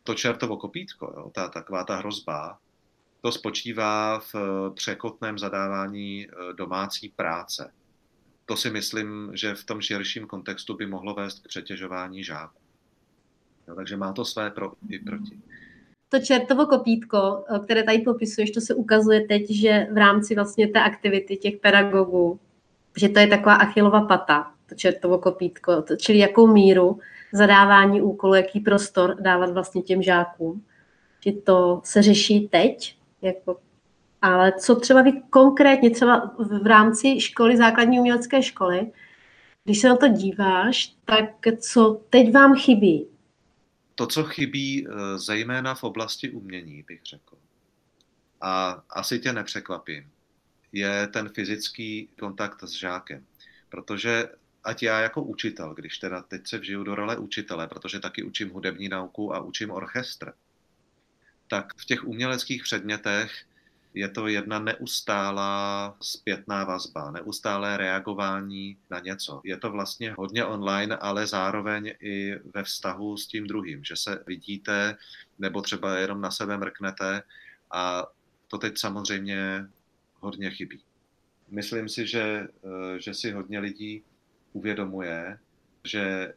To 0.03 0.13
čertovo 0.15 0.57
kopítko, 0.57 1.13
jo, 1.17 1.31
ta, 1.35 1.49
taková 1.49 1.83
ta 1.83 1.95
hrozba, 1.95 2.59
to 3.21 3.31
spočívá 3.31 4.19
v 4.19 4.35
eh, 4.35 4.73
překotném 4.73 5.39
zadávání 5.39 6.27
eh, 6.27 6.53
domácí 6.53 7.09
práce. 7.09 7.71
To 8.45 8.57
si 8.57 8.69
myslím, 8.69 9.31
že 9.33 9.55
v 9.55 9.63
tom 9.63 9.81
širším 9.81 10.27
kontextu 10.27 10.75
by 10.75 10.85
mohlo 10.85 11.13
vést 11.13 11.39
k 11.39 11.47
přetěžování 11.47 12.23
žáků. 12.23 12.59
No, 13.67 13.75
takže 13.75 13.97
má 13.97 14.13
to 14.13 14.25
své 14.25 14.51
pro 14.51 14.71
i 14.89 14.99
proti. 14.99 15.39
To 16.09 16.19
čertovo 16.19 16.65
kopítko, 16.65 17.43
eh, 17.55 17.59
které 17.59 17.83
tady 17.83 17.99
popisuješ, 17.99 18.51
to 18.51 18.61
se 18.61 18.75
ukazuje 18.75 19.21
teď, 19.27 19.51
že 19.51 19.87
v 19.91 19.97
rámci 19.97 20.35
vlastně 20.35 20.67
té 20.67 20.81
aktivity 20.81 21.37
těch 21.37 21.57
pedagogů, 21.57 22.39
že 22.97 23.09
to 23.09 23.19
je 23.19 23.27
taková 23.27 23.55
achilova 23.55 24.01
pata, 24.01 24.51
to 24.69 24.75
čertovo 24.75 25.17
kopítko, 25.17 25.81
to, 25.81 25.95
čili 25.95 26.17
jakou 26.17 26.47
míru 26.47 26.99
zadávání 27.33 28.01
úkolu, 28.01 28.33
jaký 28.33 28.59
prostor 28.59 29.15
dávat 29.21 29.49
vlastně 29.49 29.81
těm 29.81 30.01
žákům. 30.03 30.65
Že 31.23 31.31
to 31.31 31.81
se 31.83 32.01
řeší 32.01 32.47
teď, 32.47 32.97
jako, 33.21 33.59
ale 34.21 34.51
co 34.51 34.75
třeba 34.75 35.01
vy 35.01 35.11
konkrétně, 35.29 35.89
třeba 35.89 36.35
v 36.61 36.67
rámci 36.67 37.21
školy, 37.21 37.57
základní 37.57 37.99
umělecké 37.99 38.43
školy, 38.43 38.91
když 39.63 39.79
se 39.79 39.89
na 39.89 39.95
to 39.95 40.07
díváš, 40.07 40.95
tak 41.05 41.29
co 41.59 42.01
teď 42.09 42.33
vám 42.33 42.55
chybí? 42.55 43.07
To, 43.95 44.07
co 44.07 44.23
chybí 44.23 44.87
eh, 44.87 45.17
zejména 45.17 45.75
v 45.75 45.83
oblasti 45.83 46.29
umění, 46.29 46.83
bych 46.87 47.01
řekl, 47.03 47.37
a 48.41 48.83
asi 48.89 49.19
tě 49.19 49.33
nepřekvapím, 49.33 50.11
je 50.71 51.07
ten 51.07 51.29
fyzický 51.29 52.09
kontakt 52.19 52.63
s 52.63 52.71
žákem. 52.71 53.25
Protože 53.69 54.29
ať 54.63 54.83
já 54.83 54.99
jako 54.99 55.23
učitel, 55.23 55.73
když 55.73 55.97
teda 55.97 56.21
teď 56.21 56.47
se 56.47 56.57
vžiju 56.57 56.83
do 56.83 56.95
role 56.95 57.17
učitele, 57.17 57.67
protože 57.67 57.99
taky 57.99 58.23
učím 58.23 58.49
hudební 58.49 58.89
nauku 58.89 59.35
a 59.35 59.39
učím 59.39 59.71
orchestr, 59.71 60.33
tak 61.47 61.73
v 61.77 61.85
těch 61.85 62.03
uměleckých 62.03 62.63
předmětech 62.63 63.31
je 63.93 64.09
to 64.09 64.27
jedna 64.27 64.59
neustálá 64.59 65.97
zpětná 66.01 66.63
vazba, 66.63 67.11
neustálé 67.11 67.77
reagování 67.77 68.77
na 68.89 68.99
něco. 68.99 69.41
Je 69.43 69.57
to 69.57 69.71
vlastně 69.71 70.11
hodně 70.17 70.45
online, 70.45 70.97
ale 70.97 71.27
zároveň 71.27 71.93
i 71.99 72.35
ve 72.53 72.63
vztahu 72.63 73.17
s 73.17 73.27
tím 73.27 73.47
druhým, 73.47 73.83
že 73.83 73.95
se 73.95 74.23
vidíte 74.27 74.97
nebo 75.39 75.61
třeba 75.61 75.97
jenom 75.97 76.21
na 76.21 76.31
sebe 76.31 76.57
mrknete 76.57 77.23
a 77.71 78.05
to 78.47 78.57
teď 78.57 78.77
samozřejmě 78.77 79.67
hodně 80.19 80.51
chybí. 80.51 80.83
Myslím 81.49 81.89
si, 81.89 82.07
že, 82.07 82.47
eh, 82.65 82.99
že 82.99 83.13
si 83.13 83.31
hodně 83.31 83.59
lidí 83.59 84.03
uvědomuje, 84.53 85.39
že 85.83 86.33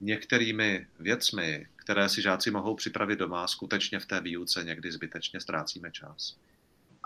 některými 0.00 0.86
věcmi, 0.98 1.66
které 1.86 2.08
si 2.08 2.22
žáci 2.22 2.50
mohou 2.50 2.74
připravit 2.74 3.18
doma, 3.18 3.46
skutečně 3.46 3.98
v 4.00 4.06
té 4.06 4.20
výuce 4.20 4.64
někdy 4.64 4.92
zbytečně 4.92 5.40
ztrácíme 5.40 5.90
čas. 5.92 6.36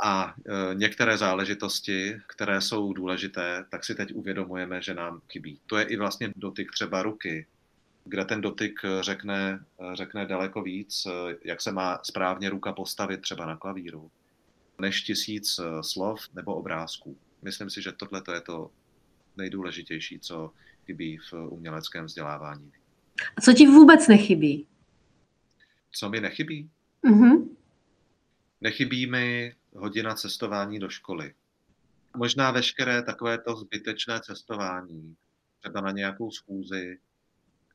A 0.03 0.35
e, 0.49 0.75
některé 0.75 1.19
záležitosti, 1.19 2.21
které 2.27 2.61
jsou 2.61 2.93
důležité, 2.93 3.65
tak 3.71 3.85
si 3.85 3.95
teď 3.95 4.15
uvědomujeme, 4.15 4.83
že 4.83 4.95
nám 4.95 5.21
chybí. 5.33 5.61
To 5.67 5.77
je 5.77 5.85
i 5.85 5.97
vlastně 5.97 6.33
dotyk 6.37 6.73
třeba 6.73 7.03
ruky, 7.03 7.47
kde 8.05 8.25
ten 8.25 8.41
dotyk 8.41 8.81
řekne, 9.01 9.65
řekne 9.95 10.27
daleko 10.27 10.63
víc, 10.63 11.07
jak 11.45 11.61
se 11.61 11.73
má 11.73 11.99
správně 12.03 12.51
ruka 12.51 12.73
postavit 12.73 13.21
třeba 13.21 13.47
na 13.47 13.57
klavíru, 13.57 14.11
než 14.79 15.03
tisíc 15.03 15.61
slov 15.81 16.21
nebo 16.35 16.55
obrázků. 16.55 17.19
Myslím 17.43 17.71
si, 17.71 17.83
že 17.83 17.93
tohle 17.93 18.23
je 18.35 18.41
to 18.41 18.71
nejdůležitější, 19.37 20.19
co 20.21 20.53
chybí 20.87 21.19
v 21.19 21.33
uměleckém 21.33 22.05
vzdělávání. 22.05 22.73
A 23.37 23.41
co 23.41 23.53
ti 23.53 23.67
vůbec 23.67 24.09
nechybí? 24.09 24.67
Co 25.93 26.11
mi 26.11 26.21
nechybí? 26.21 26.71
Mm-hmm. 27.05 27.49
Nechybí 28.61 29.07
mi 29.07 29.55
hodina 29.75 30.15
cestování 30.15 30.79
do 30.79 30.89
školy. 30.89 31.35
Možná 32.17 32.51
veškeré 32.51 33.03
takovéto 33.03 33.57
zbytečné 33.57 34.21
cestování, 34.21 35.17
třeba 35.61 35.81
na 35.81 35.91
nějakou 35.91 36.31
schůzi, 36.31 36.99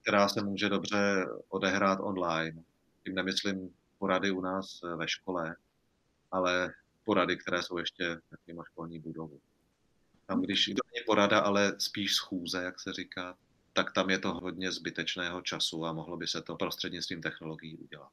která 0.02 0.28
se 0.28 0.44
může 0.44 0.70
dobře 0.70 1.25
odehrát 1.50 2.00
online. 2.02 2.64
Tím 3.04 3.16
nemyslím 3.16 3.70
porady 4.00 4.32
u 4.32 4.42
nás 4.42 4.82
ve 4.96 5.08
škole, 5.08 5.56
ale 6.32 6.74
porady, 7.04 7.38
které 7.38 7.64
jsou 7.64 7.78
ještě 7.78 8.18
mimo 8.48 8.64
školní 8.64 9.00
budovu. 9.00 9.40
Tam, 10.25 10.42
když 10.42 10.66
to 10.66 10.88
není 10.94 11.06
porada, 11.06 11.40
ale 11.40 11.75
spíš 11.78 12.16
schůze, 12.16 12.64
jak 12.64 12.80
se 12.80 12.94
říká, 12.94 13.38
tak 13.75 13.91
tam 13.91 14.10
je 14.10 14.20
to 14.20 14.34
hodně 14.34 14.72
zbytečného 14.72 15.41
času 15.41 15.86
a 15.86 15.94
mohlo 15.94 16.17
by 16.17 16.27
se 16.27 16.41
to 16.41 16.55
prostřednictvím 16.55 17.22
technologií 17.22 17.77
udělat. 17.77 18.10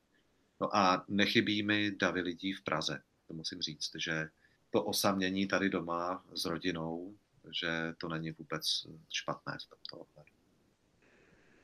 No 0.60 0.76
a 0.76 1.04
nechybí 1.08 1.62
mi 1.62 1.90
davy 1.90 2.20
lidí 2.20 2.52
v 2.52 2.62
Praze. 2.62 3.02
To 3.28 3.34
musím 3.34 3.60
říct, 3.60 3.90
že 3.96 4.28
to 4.70 4.82
osamění 4.82 5.46
tady 5.46 5.68
doma 5.68 6.22
s 6.34 6.44
rodinou, 6.44 7.14
že 7.50 7.94
to 7.98 8.08
není 8.08 8.30
vůbec 8.30 8.86
špatné 9.12 9.58
v 9.60 9.66
tomto 9.66 10.04
ohledu. 10.04 10.30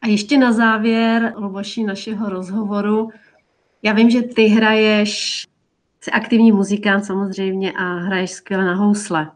A 0.01 0.07
ještě 0.07 0.39
na 0.39 0.53
závěr, 0.53 1.35
Luboši, 1.37 1.85
našeho 1.85 2.29
rozhovoru. 2.29 3.11
Já 3.83 3.93
vím, 3.93 4.11
že 4.11 4.23
ty 4.23 4.47
hraješ, 4.47 5.47
jsi 6.01 6.11
aktivní 6.11 6.53
muzikant 6.53 7.05
samozřejmě 7.05 7.73
a 7.73 7.95
hraješ 7.95 8.31
skvěle 8.31 8.65
na 8.65 8.75
housle. 8.75 9.31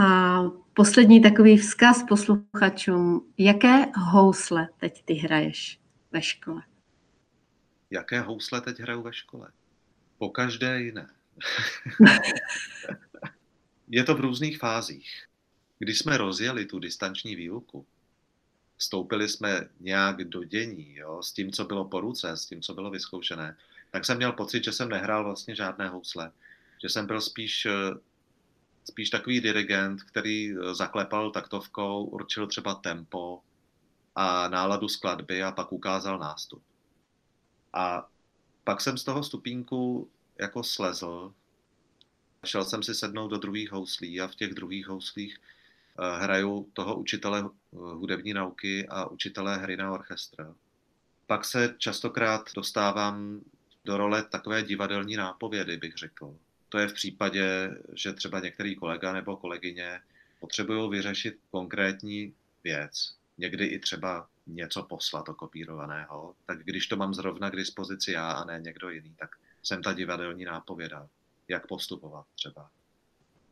A 0.00 0.40
poslední 0.78 1.22
takový 1.22 1.56
vzkaz 1.56 2.02
posluchačům. 2.08 3.32
Jaké 3.38 3.84
housle 3.96 4.68
teď 4.80 5.04
ty 5.04 5.14
hraješ 5.14 5.80
ve 6.12 6.22
škole? 6.22 6.62
Jaké 7.90 8.20
housle 8.20 8.60
teď 8.60 8.80
hraju 8.80 9.02
ve 9.02 9.12
škole? 9.12 9.48
Po 10.18 10.28
každé 10.28 10.80
jiné. 10.80 11.06
Je 13.88 14.04
to 14.04 14.14
v 14.14 14.20
různých 14.20 14.58
fázích. 14.58 15.26
Když 15.78 15.98
jsme 15.98 16.16
rozjeli 16.16 16.66
tu 16.66 16.78
distanční 16.78 17.36
výuku, 17.36 17.86
vstoupili 18.76 19.28
jsme 19.28 19.68
nějak 19.80 20.24
do 20.24 20.44
dění, 20.44 20.96
jo, 20.96 21.22
s 21.22 21.32
tím, 21.32 21.52
co 21.52 21.64
bylo 21.64 21.84
po 21.84 22.00
ruce, 22.00 22.36
s 22.36 22.46
tím, 22.46 22.62
co 22.62 22.74
bylo 22.74 22.90
vyzkoušené, 22.90 23.56
tak 23.90 24.04
jsem 24.04 24.16
měl 24.16 24.32
pocit, 24.32 24.64
že 24.64 24.72
jsem 24.72 24.88
nehrál 24.88 25.24
vlastně 25.24 25.54
žádné 25.54 25.88
housle. 25.88 26.32
Že 26.82 26.88
jsem 26.88 27.06
byl 27.06 27.20
spíš 27.20 27.66
spíš 28.88 29.10
takový 29.10 29.40
dirigent, 29.40 30.02
který 30.02 30.52
eh, 30.52 30.74
zaklepal 30.74 31.30
taktovkou, 31.30 32.04
určil 32.04 32.46
třeba 32.46 32.74
tempo 32.74 33.40
a 34.14 34.48
náladu 34.48 34.88
skladby 34.88 35.42
a 35.42 35.52
pak 35.52 35.72
ukázal 35.72 36.18
nástup. 36.18 36.62
A 37.72 38.08
pak 38.64 38.80
jsem 38.80 38.98
z 38.98 39.04
toho 39.04 39.22
stupínku 39.22 40.10
jako 40.40 40.62
slezl, 40.62 41.34
šel 42.44 42.64
jsem 42.64 42.82
si 42.82 42.94
sednout 42.94 43.28
do 43.28 43.38
druhých 43.38 43.72
houslí 43.72 44.20
a 44.20 44.28
v 44.28 44.34
těch 44.34 44.54
druhých 44.54 44.88
houslích 44.88 45.38
eh, 45.38 46.22
hraju 46.22 46.70
toho 46.72 46.96
učitele 46.96 47.40
eh, 47.40 47.50
hudební 47.72 48.32
nauky 48.32 48.88
a 48.88 49.06
učitele 49.06 49.56
hry 49.56 49.76
na 49.76 49.92
orchestra. 49.92 50.54
Pak 51.26 51.44
se 51.44 51.74
častokrát 51.78 52.50
dostávám 52.54 53.40
do 53.84 53.96
role 53.96 54.22
takové 54.22 54.62
divadelní 54.62 55.16
nápovědy, 55.16 55.76
bych 55.76 55.96
řekl. 55.96 56.36
To 56.68 56.78
je 56.78 56.88
v 56.88 56.92
případě, 56.92 57.70
že 57.92 58.12
třeba 58.12 58.40
některý 58.40 58.74
kolega 58.76 59.12
nebo 59.12 59.36
kolegyně 59.36 60.00
potřebují 60.40 60.90
vyřešit 60.90 61.38
konkrétní 61.50 62.34
věc, 62.64 63.14
někdy 63.38 63.66
i 63.66 63.78
třeba 63.78 64.28
něco 64.46 64.82
poslat 64.82 65.28
okopírovaného, 65.28 66.34
tak 66.46 66.64
když 66.64 66.86
to 66.86 66.96
mám 66.96 67.14
zrovna 67.14 67.50
k 67.50 67.56
dispozici 67.56 68.12
já 68.12 68.30
a 68.30 68.44
ne 68.44 68.60
někdo 68.60 68.90
jiný, 68.90 69.14
tak 69.18 69.36
jsem 69.62 69.82
ta 69.82 69.92
divadelní 69.92 70.44
nápověda, 70.44 71.08
jak 71.48 71.66
postupovat 71.66 72.26
třeba. 72.34 72.70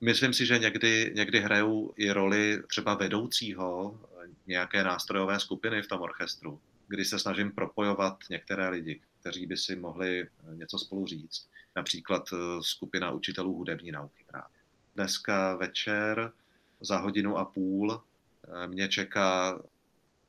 Myslím 0.01 0.33
si, 0.33 0.47
že 0.47 0.59
někdy, 0.59 1.13
někdy 1.15 1.41
hrajou 1.41 1.95
i 1.97 2.11
roli 2.11 2.63
třeba 2.69 2.95
vedoucího 2.95 4.01
nějaké 4.47 4.85
nástrojové 4.85 5.41
skupiny 5.41 5.83
v 5.83 5.89
tom 5.89 6.01
orchestru, 6.01 6.61
kdy 6.89 7.05
se 7.05 7.19
snažím 7.19 7.53
propojovat 7.53 8.19
některé 8.31 8.69
lidi, 8.69 9.01
kteří 9.21 9.47
by 9.47 9.57
si 9.57 9.77
mohli 9.77 10.29
něco 10.55 10.79
spolu 10.79 11.07
říct 11.07 11.49
například 11.77 12.29
eh, 12.33 12.37
skupina 12.61 13.11
učitelů 13.11 13.55
hudební 13.55 13.93
nauky 13.93 14.25
právě. 14.27 14.57
Dneska 14.95 15.57
večer 15.57 16.33
za 16.81 16.99
hodinu 16.99 17.39
a 17.39 17.45
půl 17.45 18.03
eh, 18.03 18.67
mě 18.67 18.89
čeká 18.89 19.61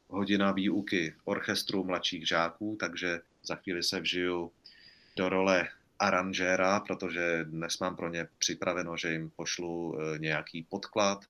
hodina 0.07 0.51
výuky 0.51 1.15
orchestru 1.25 1.83
mladších 1.83 2.27
žáků, 2.27 2.77
takže 2.79 3.19
za 3.43 3.55
chvíli 3.55 3.83
se 3.83 3.99
vžiju 3.99 4.51
do 5.15 5.29
role 5.29 5.67
aranžéra, 5.99 6.79
protože 6.79 7.45
dnes 7.45 7.79
mám 7.79 7.95
pro 7.95 8.09
ně 8.09 8.27
připraveno, 8.37 8.97
že 8.97 9.11
jim 9.11 9.29
pošlu 9.29 9.99
eh, 9.99 10.19
nějaký 10.19 10.63
podklad, 10.63 11.25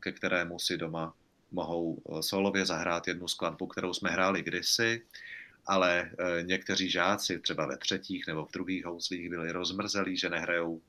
ke 0.00 0.12
kterému 0.12 0.58
si 0.58 0.76
doma 0.76 1.14
mohou 1.54 2.02
solově 2.20 2.66
zahrát 2.66 3.08
jednu 3.08 3.28
skladbu, 3.28 3.66
kterou 3.66 3.94
jsme 3.94 4.10
hráli 4.10 4.42
kdysi 4.42 5.02
ale 5.66 6.00
e, 6.00 6.42
někteří 6.42 6.90
žáci 6.90 7.38
třeba 7.38 7.66
ve 7.66 7.76
třetích 7.76 8.26
nebo 8.26 8.44
v 8.44 8.52
druhých 8.52 8.84
houslích 8.84 9.30
byli 9.30 9.52
rozmrzelí, 9.52 10.16
že 10.16 10.28
nehrajou 10.28 10.80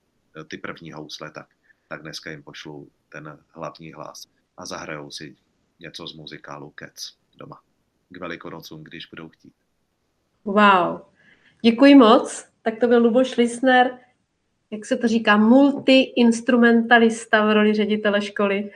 e, 0.41 0.43
ty 0.43 0.57
první 0.57 0.91
housle, 0.91 1.31
tak, 1.31 1.47
tak 1.89 2.01
dneska 2.01 2.31
jim 2.31 2.43
pošlu 2.43 2.89
ten 3.09 3.39
hlavní 3.49 3.93
hlas 3.93 4.23
a 4.57 4.65
zahrajou 4.65 5.11
si 5.11 5.35
něco 5.79 6.07
z 6.07 6.15
muzikálu 6.15 6.73
Cats 6.79 7.13
doma 7.37 7.59
k 8.09 8.17
velikonocům, 8.17 8.83
když 8.83 9.05
budou 9.05 9.29
chtít. 9.29 9.53
Wow, 10.45 11.01
děkuji 11.61 11.95
moc. 11.95 12.45
Tak 12.61 12.79
to 12.79 12.87
byl 12.87 13.03
Luboš 13.03 13.37
Lisner, 13.37 13.99
jak 14.71 14.85
se 14.85 14.97
to 14.97 15.07
říká, 15.07 15.37
multi-instrumentalista 15.37 17.45
v 17.45 17.53
roli 17.53 17.73
ředitele 17.73 18.21
školy, 18.21 18.71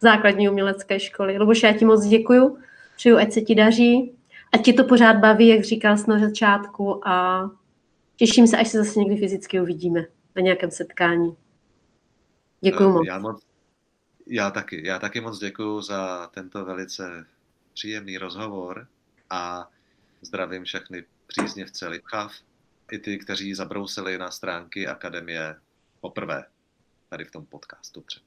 základní 0.00 0.48
umělecké 0.48 1.00
školy. 1.00 1.38
Luboš, 1.38 1.62
já 1.62 1.72
ti 1.72 1.84
moc 1.84 2.06
děkuji, 2.06 2.58
přeju, 2.96 3.16
ať 3.16 3.32
se 3.32 3.40
ti 3.40 3.54
daří 3.54 4.16
ať 4.54 4.64
ti 4.64 4.72
to 4.72 4.84
pořád 4.84 5.16
baví, 5.16 5.48
jak 5.48 5.64
říkal 5.64 5.98
jsi 5.98 6.10
na 6.10 6.18
začátku 6.18 7.08
a 7.08 7.50
těším 8.16 8.46
se, 8.46 8.56
až 8.56 8.68
se 8.68 8.78
zase 8.78 8.98
někdy 8.98 9.16
fyzicky 9.16 9.60
uvidíme 9.60 10.06
na 10.36 10.42
nějakém 10.42 10.70
setkání. 10.70 11.36
Děkuji 12.60 12.92
moc. 12.92 13.06
Já, 13.06 13.18
moc. 13.18 13.42
já 14.26 14.50
taky, 14.50 14.86
já 14.86 14.98
taky 14.98 15.20
moc 15.20 15.38
děkuji 15.38 15.80
za 15.80 16.26
tento 16.26 16.64
velice 16.64 17.26
příjemný 17.74 18.18
rozhovor 18.18 18.86
a 19.30 19.68
zdravím 20.20 20.64
všechny 20.64 21.04
příznivce 21.26 21.88
Lipchav, 21.88 22.32
i 22.92 22.98
ty, 22.98 23.18
kteří 23.18 23.54
zabrousili 23.54 24.18
na 24.18 24.30
stránky 24.30 24.86
Akademie 24.86 25.56
poprvé 26.00 26.44
tady 27.08 27.24
v 27.24 27.30
tom 27.30 27.46
podcastu 27.46 28.00
třeba. 28.00 28.26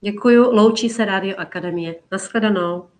Děkuji, 0.00 0.38
loučí 0.38 0.88
se 0.88 1.04
Rádio 1.04 1.36
Akademie. 1.36 1.94
Naschledanou. 2.12 2.90